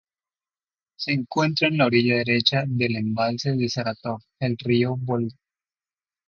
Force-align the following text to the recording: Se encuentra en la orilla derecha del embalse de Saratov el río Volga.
Se 0.97 1.11
encuentra 1.11 1.67
en 1.67 1.77
la 1.77 1.85
orilla 1.85 2.15
derecha 2.17 2.63
del 2.67 2.95
embalse 2.95 3.51
de 3.51 3.69
Saratov 3.69 4.23
el 4.39 4.57
río 4.57 4.95
Volga. 4.97 5.37